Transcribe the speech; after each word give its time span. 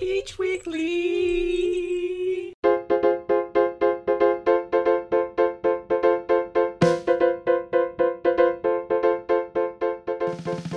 Beach 0.00 0.38
Weekly. 0.38 1.82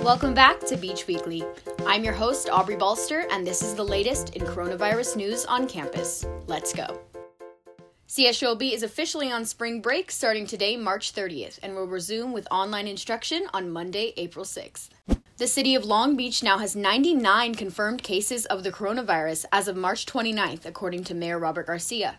Welcome 0.02 0.34
back 0.34 0.60
to 0.66 0.76
Beach 0.76 1.06
Weekly. 1.06 1.44
I'm 1.86 2.04
your 2.04 2.12
host, 2.12 2.50
Aubrey 2.50 2.76
Balster, 2.76 3.26
and 3.30 3.46
this 3.46 3.62
is 3.62 3.74
the 3.74 3.84
latest 3.84 4.36
in 4.36 4.42
coronavirus 4.42 5.16
news 5.16 5.44
on 5.46 5.66
campus. 5.66 6.26
Let's 6.46 6.72
go. 6.72 7.00
CSULB 8.08 8.72
is 8.72 8.82
officially 8.82 9.32
on 9.32 9.44
spring 9.44 9.80
break 9.80 10.10
starting 10.10 10.46
today, 10.46 10.76
March 10.76 11.14
30th, 11.14 11.58
and 11.62 11.74
will 11.74 11.86
resume 11.86 12.32
with 12.32 12.46
online 12.50 12.86
instruction 12.86 13.46
on 13.52 13.70
Monday, 13.70 14.12
April 14.16 14.44
6th. 14.44 14.90
The 15.38 15.46
city 15.46 15.74
of 15.74 15.84
Long 15.84 16.16
Beach 16.16 16.42
now 16.42 16.56
has 16.56 16.74
99 16.74 17.56
confirmed 17.56 18.02
cases 18.02 18.46
of 18.46 18.62
the 18.62 18.72
coronavirus 18.72 19.44
as 19.52 19.68
of 19.68 19.76
March 19.76 20.06
29th, 20.06 20.64
according 20.64 21.04
to 21.04 21.14
Mayor 21.14 21.38
Robert 21.38 21.66
Garcia, 21.66 22.16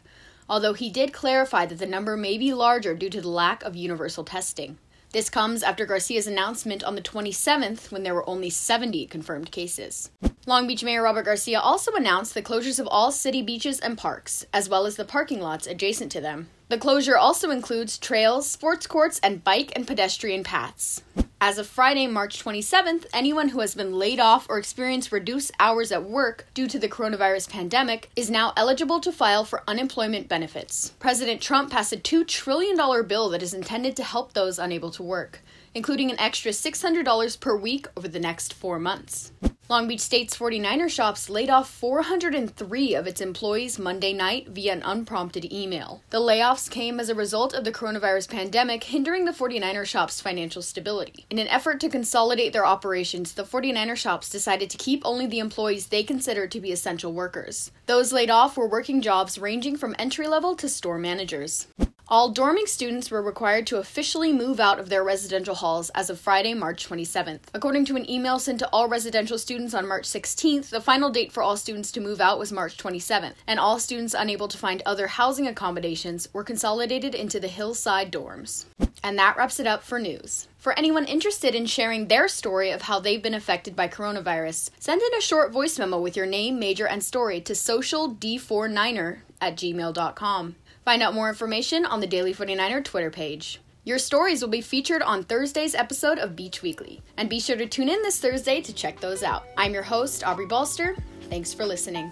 although 0.47 0.73
he 0.73 0.91
did 0.91 1.13
clarify 1.13 1.65
that 1.65 1.79
the 1.79 1.87
number 1.87 2.15
may 2.15 2.37
be 2.37 2.53
larger 2.53 2.93
due 2.93 3.09
to 3.09 3.19
the 3.19 3.27
lack 3.27 3.63
of 3.63 3.75
universal 3.75 4.23
testing. 4.23 4.77
This 5.13 5.31
comes 5.31 5.63
after 5.63 5.83
Garcia's 5.83 6.27
announcement 6.27 6.83
on 6.83 6.93
the 6.93 7.01
27th 7.01 7.91
when 7.91 8.03
there 8.03 8.13
were 8.13 8.29
only 8.29 8.51
70 8.51 9.07
confirmed 9.07 9.51
cases. 9.51 10.11
Long 10.45 10.67
Beach 10.67 10.83
Mayor 10.83 11.01
Robert 11.01 11.25
Garcia 11.25 11.59
also 11.59 11.93
announced 11.93 12.35
the 12.35 12.43
closures 12.43 12.79
of 12.79 12.87
all 12.87 13.11
city 13.11 13.41
beaches 13.41 13.79
and 13.79 13.97
parks, 13.97 14.45
as 14.53 14.69
well 14.69 14.85
as 14.85 14.95
the 14.95 15.05
parking 15.05 15.41
lots 15.41 15.65
adjacent 15.65 16.11
to 16.11 16.21
them. 16.21 16.49
The 16.69 16.77
closure 16.77 17.17
also 17.17 17.49
includes 17.49 17.97
trails, 17.97 18.47
sports 18.47 18.85
courts, 18.85 19.19
and 19.23 19.43
bike 19.43 19.71
and 19.75 19.87
pedestrian 19.87 20.43
paths. 20.43 21.01
As 21.39 21.59
of 21.59 21.67
Friday, 21.67 22.07
March 22.07 22.43
27th, 22.43 23.05
anyone 23.13 23.49
who 23.49 23.59
has 23.59 23.75
been 23.75 23.93
laid 23.93 24.19
off 24.19 24.47
or 24.49 24.57
experienced 24.57 25.11
reduced 25.11 25.51
hours 25.59 25.91
at 25.91 26.03
work 26.03 26.47
due 26.55 26.67
to 26.67 26.79
the 26.79 26.89
coronavirus 26.89 27.47
pandemic 27.47 28.09
is 28.15 28.31
now 28.31 28.53
eligible 28.57 28.99
to 28.99 29.11
file 29.11 29.45
for 29.45 29.61
unemployment 29.67 30.27
benefits. 30.27 30.93
President 30.97 31.39
Trump 31.39 31.69
passed 31.69 31.93
a 31.93 31.97
$2 31.97 32.27
trillion 32.27 32.75
bill 33.07 33.29
that 33.29 33.43
is 33.43 33.53
intended 33.53 33.95
to 33.97 34.03
help 34.03 34.33
those 34.33 34.57
unable 34.57 34.89
to 34.89 35.03
work, 35.03 35.43
including 35.75 36.09
an 36.09 36.19
extra 36.19 36.51
$600 36.51 37.39
per 37.39 37.55
week 37.55 37.85
over 37.95 38.07
the 38.07 38.19
next 38.19 38.55
four 38.55 38.79
months. 38.79 39.31
Long 39.69 39.89
Beach 39.89 39.99
State's 39.99 40.37
49er 40.37 40.89
shops 40.89 41.29
laid 41.29 41.49
off 41.49 41.69
403 41.69 42.95
of 42.95 43.05
its 43.05 43.19
employees 43.19 43.77
Monday 43.77 44.13
night 44.13 44.47
via 44.47 44.71
an 44.71 44.81
unprompted 44.81 45.51
email. 45.51 46.01
The 46.09 46.21
layoffs 46.21 46.71
came 46.71 47.01
as 47.01 47.09
a 47.09 47.15
result 47.15 47.53
of 47.53 47.65
the 47.65 47.71
coronavirus 47.73 48.29
pandemic 48.29 48.85
hindering 48.85 49.25
the 49.25 49.33
49er 49.33 49.85
shops' 49.85 50.21
financial 50.21 50.61
stability. 50.61 51.25
In 51.29 51.37
an 51.37 51.49
effort 51.49 51.81
to 51.81 51.89
consolidate 51.89 52.53
their 52.53 52.65
operations, 52.65 53.33
the 53.33 53.43
49er 53.43 53.97
shops 53.97 54.29
decided 54.29 54.69
to 54.69 54.77
keep 54.77 55.01
only 55.03 55.27
the 55.27 55.39
employees 55.39 55.87
they 55.87 56.01
considered 56.01 56.49
to 56.51 56.61
be 56.61 56.71
essential 56.71 57.11
workers. 57.11 57.69
Those 57.87 58.13
laid 58.13 58.29
off 58.29 58.55
were 58.55 58.69
working 58.69 59.01
jobs 59.01 59.37
ranging 59.37 59.75
from 59.75 59.97
entry 59.99 60.29
level 60.29 60.55
to 60.55 60.69
store 60.69 60.97
managers. 60.97 61.67
All 62.09 62.33
dorming 62.33 62.69
students 62.69 63.11
were 63.11 63.21
required 63.21 63.67
to 63.67 63.79
officially 63.79 64.31
move 64.31 64.61
out 64.61 64.79
of 64.79 64.87
their 64.87 65.03
residential 65.03 65.55
halls 65.55 65.89
as 65.89 66.09
of 66.09 66.17
Friday, 66.17 66.53
March 66.53 66.87
27th. 66.87 67.41
According 67.53 67.83
to 67.83 67.97
an 67.97 68.09
email 68.09 68.39
sent 68.39 68.59
to 68.59 68.69
all 68.69 68.87
residential 68.87 69.37
students 69.37 69.73
on 69.73 69.85
March 69.85 70.05
16th, 70.05 70.69
the 70.69 70.79
final 70.79 71.09
date 71.09 71.33
for 71.33 71.43
all 71.43 71.57
students 71.57 71.91
to 71.91 71.99
move 71.99 72.21
out 72.21 72.39
was 72.39 72.53
March 72.53 72.77
27th, 72.77 73.33
and 73.45 73.59
all 73.59 73.77
students 73.77 74.15
unable 74.17 74.47
to 74.47 74.57
find 74.57 74.81
other 74.85 75.07
housing 75.07 75.47
accommodations 75.47 76.29
were 76.31 76.45
consolidated 76.45 77.13
into 77.13 77.41
the 77.41 77.49
hillside 77.49 78.09
dorms. 78.09 78.63
And 79.03 79.19
that 79.19 79.35
wraps 79.35 79.59
it 79.59 79.67
up 79.67 79.83
for 79.83 79.99
news. 79.99 80.47
For 80.57 80.71
anyone 80.79 81.03
interested 81.03 81.55
in 81.55 81.65
sharing 81.65 82.07
their 82.07 82.29
story 82.29 82.71
of 82.71 82.83
how 82.83 83.01
they've 83.01 83.21
been 83.21 83.33
affected 83.33 83.75
by 83.75 83.89
coronavirus, 83.89 84.69
send 84.79 85.01
in 85.01 85.17
a 85.17 85.21
short 85.21 85.51
voice 85.51 85.77
memo 85.77 85.99
with 85.99 86.15
your 86.15 86.25
name, 86.25 86.57
major, 86.57 86.87
and 86.87 87.03
story 87.03 87.41
to 87.41 87.51
sociald49er 87.51 89.17
at 89.41 89.57
gmail.com. 89.57 90.55
Find 90.87 91.03
out 91.03 91.13
more 91.13 91.27
information 91.27 91.85
on 91.85 91.99
the 91.99 92.07
Daily 92.07 92.33
49er 92.33 92.81
Twitter 92.81 93.11
page. 93.11 93.59
Your 93.83 93.99
stories 93.99 94.41
will 94.41 94.47
be 94.47 94.61
featured 94.61 95.01
on 95.01 95.21
Thursday's 95.21 95.75
episode 95.75 96.17
of 96.17 96.33
Beach 96.33 96.61
Weekly, 96.61 97.01
and 97.17 97.29
be 97.29 97.41
sure 97.41 97.57
to 97.57 97.65
tune 97.65 97.89
in 97.89 98.01
this 98.03 98.21
Thursday 98.21 98.61
to 98.61 98.71
check 98.71 99.01
those 99.01 99.21
out. 99.21 99.47
I'm 99.57 99.73
your 99.73 99.83
host, 99.83 100.25
Aubrey 100.25 100.45
Balster. 100.45 100.97
Thanks 101.29 101.53
for 101.53 101.65
listening. 101.65 102.09